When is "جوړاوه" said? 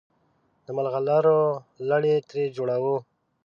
2.57-2.95